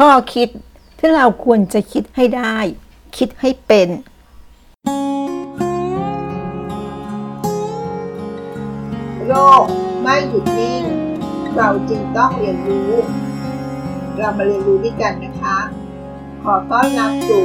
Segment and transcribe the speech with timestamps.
[0.00, 0.48] ข้อคิด
[0.98, 2.56] ที่เราควรจะคิดให้ได้
[3.16, 3.88] คิดให้เป็น
[9.26, 9.64] โลก
[10.02, 10.82] ไม่หยุดนิ่ง
[11.56, 12.92] เราจึงต้องเรียนรู้
[14.16, 15.58] เรามาเรียนรู้ด้วยกันนะคะ
[16.42, 17.44] ขอต้อนรับสู่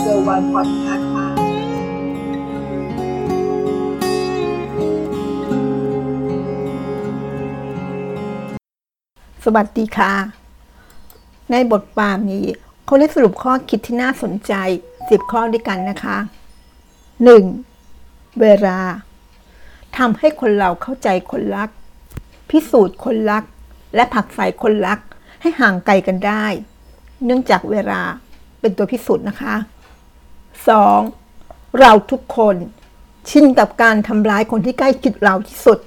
[0.00, 1.26] เซอร์วันพอดคาส์ค่ะ
[9.44, 10.37] สวัสดีค่ะ
[11.50, 12.46] ในบทความนี้
[12.84, 14.52] เขาได้สรุปข้อคิดที่น่าสนใจ
[14.96, 16.16] 10 ข้อด้วยกันนะคะ
[17.68, 18.40] 1.
[18.40, 18.78] เวลา
[19.96, 21.68] ทำให้คนเราเข้าใจคนรัก
[22.50, 23.44] พิสูจน์คนรัก
[23.94, 24.98] และผักใส่คนรัก
[25.40, 26.44] ให้ห่างไกลกันได้
[27.24, 28.00] เนื่องจากเวลา
[28.60, 29.54] เป็นตัวพิสูจน์นะคะ
[31.06, 31.78] 2.
[31.80, 32.56] เราทุกคน
[33.28, 35.78] ชินกับการทำร้ายคนที่ใกล้ชิดเราที่สุด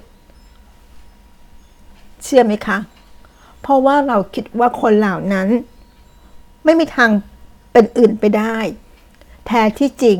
[2.22, 2.78] เชื่อไหมคะ
[3.62, 5.48] เพราะว่าเราคิดว่าคนเหล่านั้น
[6.64, 7.10] ไม่มีทาง
[7.72, 8.58] เป็นอื่นไปได้
[9.46, 10.18] แท้ที่จริง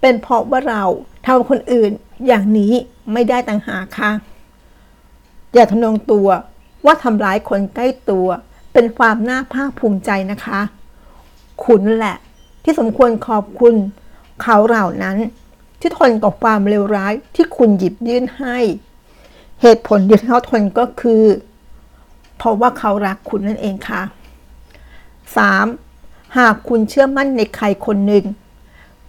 [0.00, 0.84] เป็นเพราะว่าเรา
[1.26, 1.90] ทำคนอื่น
[2.26, 2.72] อย่างนี้
[3.12, 4.10] ไม่ได้ต่างหากค่ะ
[5.54, 6.28] อย่าทนงตัว
[6.84, 8.26] ว่าทำร้ายคนใกล้ตัว
[8.72, 10.60] เป็นความน่าภาคภูมิใจนะคะ
[11.64, 12.16] คุณแหละ
[12.62, 13.74] ที่สมควรขอบคุณ
[14.42, 15.16] เขาเหล่านั้น
[15.80, 18.58] ที่ทนกับความเลวร้ายที่คุณหยิบยื่นให้
[19.62, 21.22] เหตุผลที่เขาทนก็คือ
[22.42, 24.02] เพราะว่าเขารักคุณนั่นเองค่ะ
[25.58, 26.36] 3.
[26.38, 28.24] หากคุณเชื่อมั่นในใครคนหนึ่ง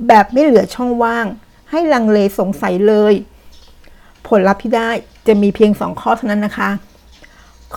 [0.08, 1.26] แบบไม่เหลือช่องว่าง
[1.70, 3.14] ให้ลังเลสงสัยเลย
[4.28, 4.90] ผลลัพธ์ที่ได้
[5.28, 6.70] จะมีเพียงสองข้อเท่านั้นนะคะ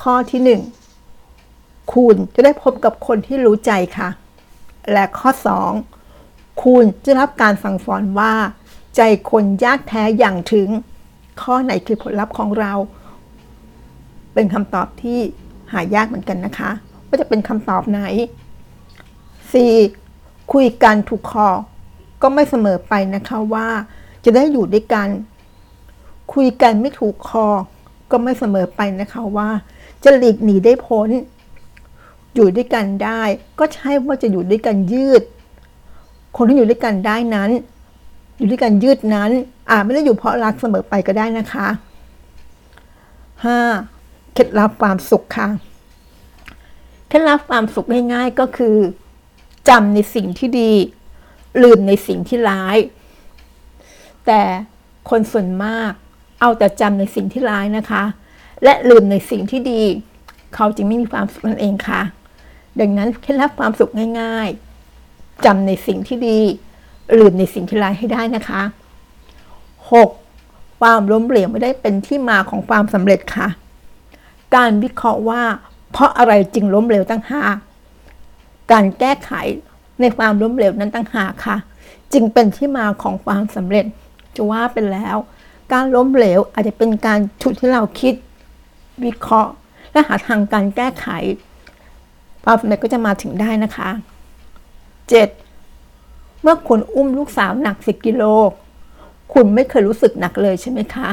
[0.01, 0.61] ข้อที่หนึ่ง
[1.95, 4.09] คุณจะได้พบกับคนที่รู้ใจค่ะ
[4.93, 5.73] และข้อสอง
[6.65, 8.35] คุณจะรับการสั่งสอนว่า
[8.97, 10.69] ใจคนยากแท้อย่างถึง
[11.43, 12.73] ข้อไหนคือผลลัพธ์ของเรา
[14.35, 15.21] เป็นคำตอบที่
[15.73, 16.71] หายากเหมือนกันนะคะ
[17.07, 18.01] ว่าจะเป็นคำตอบไหน
[19.71, 20.53] 4.
[20.53, 21.49] คุยกันถูกคอ
[22.23, 23.69] ก็ไม่เสมอไปนะคะว่า
[24.25, 25.09] จะได้อยู่ด้วยกัน
[26.35, 27.47] คุยกันไม่ถูกคอ
[28.11, 29.49] ก็ไม่เสมอไปนะคะว่า
[30.05, 31.09] จะหลีกหนีได้พ้น
[32.35, 33.23] อยู่ด้วยกันได้
[33.59, 35.23] ก็ใช่ว่าจะอยู่ด้วยกันยืด
[36.37, 37.51] คนที่อยู่ด้วยกันได้นั้น
[38.37, 39.31] อยู่ด้วยกันยืดนั้น
[39.71, 41.69] อาจไม่ได้อยู่เพราะรักเสมอไปก็ได้นะคะ
[43.45, 43.94] 5.
[44.35, 45.49] เคล็ดลับความสุขค่ะ
[47.09, 48.77] เคล็ดลับความสุขง่ายๆก็คือ
[49.69, 50.73] จำในสิ่งที่ดี
[51.63, 52.77] ลืมในสิ่งที่ร้าย
[54.27, 54.43] แต่
[55.11, 55.93] คนส่วนมาก
[56.41, 58.03] เอาแต่จำในสิ่งที่ร้ายนะคะ
[58.65, 59.83] และลืมในสิ่งที่ดี
[60.55, 62.01] เขาจึงไม่มีความสุขนั่นเองค่ะ
[62.81, 63.91] ดังนั้นเคล็ดลับความสุข
[64.21, 64.49] ง่าย
[64.97, 66.39] ๆจำในสิ่งที่ดี
[67.19, 68.63] ลืมในสิ่งที่ร้ายให้ได้นะคะ
[69.93, 70.81] 6.
[70.81, 73.49] ความล้มเหลวไม่ได้เป็นที่มาของความสำเร็จค่ะ
[74.57, 75.43] การวิเคราะห์ว่า
[75.93, 77.57] เพราะอะไรจึงล้มเหลวตั้งหาก
[78.73, 79.31] การแก้ไข
[80.01, 81.57] ในความล้มเหลวนั้นตั้งหากค่ะ
[82.13, 83.85] จึงเป็นที่มาของความสำเร็จ
[84.37, 85.17] จะว่าเป็นแล้ว
[85.73, 88.15] การล้มเหลวอาจจะเป็นการชุดที่เราคิด
[89.05, 89.53] วิเคราะห์
[89.93, 91.07] และหาทางการแก้ไข
[92.45, 93.91] ความสำเร็จก็จะมาถึงได้นะคะ
[95.17, 96.43] 7.
[96.43, 98.23] เมื่อคุณอุ้มลูกสาวหนัก 10 กิโล
[99.33, 101.09] คุณไม่เคยรู้สึกหนักเลยใช่ไหมคะ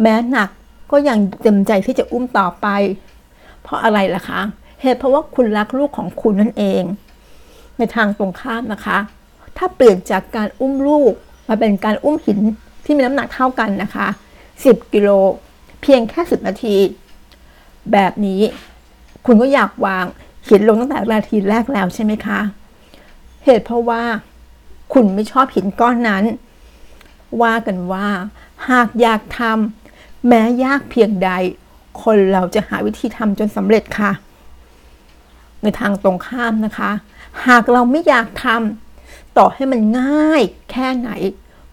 [0.00, 0.50] แม้หนัก
[0.90, 2.66] ก็ยังเต็มใจที่จะอุ้มต่อไป
[3.62, 4.40] เพราะอะไรล่ะคะ
[4.80, 6.82] เหตุเพราะว่าคุณรักลูกของคุณนั่นเอง
[7.78, 8.98] ในทางตรงข้ามนะคะ
[9.56, 11.12] ถ้าเปลี่ยนจากการอุ้มลูก
[11.48, 12.40] มาเป็นการอุ้มหิน
[12.84, 14.06] ที่มีน้ำหนักเท่ากันนะคะ
[14.52, 15.08] 10 กิโล
[15.82, 16.76] เพียงแค่ 10 นาที
[17.92, 18.40] แบบนี้
[19.26, 20.04] คุณก็อยากวาง
[20.48, 22.40] หินลงตั้งแต่นาทีแรกแล้วใช่ไหมคะ
[23.44, 24.02] เหตุเพราะว่า
[24.92, 26.24] คุณไม่ชอบหินก้อนนั้น
[27.42, 28.06] ว่ากันว่า
[28.68, 29.83] หากอยากทำ
[30.28, 31.30] แม้ยากเพียงใด
[32.02, 34.12] คนเราจะหาวิธีทำจนสำเร็จค่ะ
[35.62, 36.90] ในทางตรงข้ามนะคะ
[37.46, 41.10] หากเราไม่อยากทำต่อให้มันง่ายแค่ไหน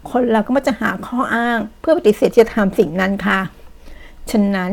[0.10, 3.40] คนเราก็มักจะหาข้ออ้าง เพื่อปฏิเสธจะทำสิ่งนั้นค่ะ
[4.32, 4.72] ฉะนั้น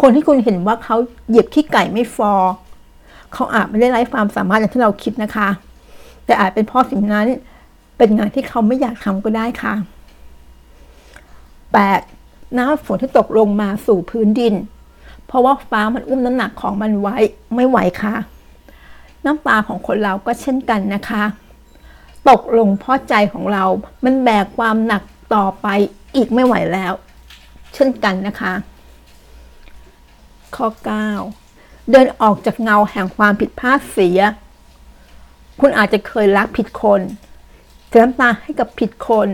[0.00, 0.96] คนที่คุณเห็นว่าเขา
[1.28, 2.32] เหยียบขี้ไก่ไม่ฟอ
[3.32, 5.48] เขาอาจไม่ได้ไร้ความสามารถอย่างที่เราคิดนะคะ
[6.24, 7.26] แต่อาจเป็นเพราะสิ่งนั้น
[7.98, 9.74] เป็นงานที่เขาไม่อยากทำก็ได้ค่ะ
[11.74, 12.23] 8.
[12.58, 14.54] น้ำฝนที่ตกลงมาสู่พื้นดิน
[15.26, 17.16] เพราะว่าฟ้ามันอุ้มน้ำหนักของมันไว้
[17.54, 18.14] ไม่ไหวค่ะ
[19.24, 21.24] น้ำตาของคนเราก็เช่นกันนะคะ
[22.28, 23.64] ตกลงเพราะใจของเรา
[24.04, 25.02] มันแบกความหนัก
[25.34, 25.66] ต่อไป
[26.14, 26.92] อีกไม่ไหวแล้ว
[27.74, 28.52] เช่นกันนะคะ
[30.56, 30.68] ข้อ
[31.28, 34.20] 9 เดินออกจากเงาแห่งความผิดพลาดเสีย
[35.60, 37.00] คุณอาจจะเคยรักผิดคน
[37.88, 39.28] เสียน้ำตาให้กับผิดคน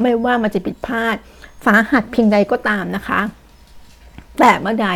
[0.00, 1.16] ไม่ว่ามันจะผิดพลาด
[1.64, 3.20] สาหัสเพียงใดก็ตามนะคะ
[4.38, 4.88] แต่เมื่อใด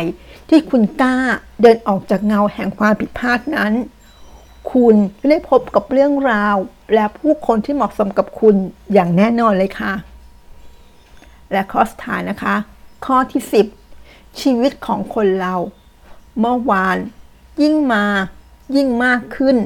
[0.49, 1.15] ที่คุณกล้า
[1.61, 3.73] เดินออกจากเงาแห่งความผิดพลาดนั้น
[4.71, 6.55] คุณจะได้พบกับเรื่องราว
[6.93, 8.55] และผู้คนที่เหมาะสมกับคุณ
[8.93, 9.93] อย่างแน่นอนเลยค่ะ
[11.51, 12.55] และข้อสุดท้ายนะคะ
[13.05, 13.41] ข้อที่
[13.89, 15.55] 10 ชีวิตของคนเรา
[16.39, 16.97] เมื่อวาน
[17.61, 18.03] ยิ่งมา
[18.75, 19.57] ยิ่งมากขึ้น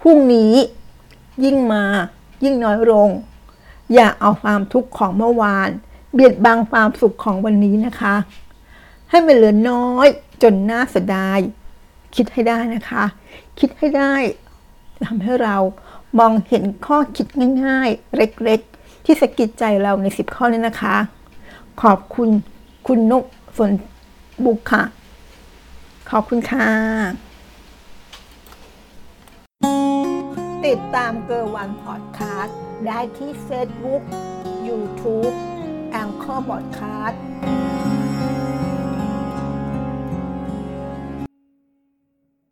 [0.00, 0.54] พรุ่งนี้
[1.44, 1.84] ยิ่งมา
[2.44, 3.08] ยิ่งน้อยลง
[3.94, 5.68] อย่าเอาความทุกข์ของเมื่อวาน
[6.12, 8.14] เบียดบังความสุขของวันนี้นะคะ
[9.10, 10.06] ให้มันเหลือน้อย
[10.42, 11.38] จนน่าเสียดาย
[12.16, 13.04] คิดให้ได้นะคะ
[13.58, 14.14] คิดให้ได้
[15.06, 15.56] ทำให้เรา
[16.18, 17.26] มองเห็นข้อคิด
[17.64, 20.96] ง่าย ๆ เล็กๆ ที่สะกิดใจเราในสิบข้อนี้นะคะ
[21.82, 22.28] ขอบคุณ
[22.86, 23.24] คุณนก
[23.58, 23.70] สน
[24.44, 24.82] บุกค่ะ
[26.10, 26.68] ขอบคุณค่ะ
[30.66, 34.02] ติดตามเกอร์วันพอดคาสต์ ได้ที่เฟซบุ๊ก
[34.68, 35.34] YouTube
[35.90, 37.22] แองเกอร์บอดคาสต์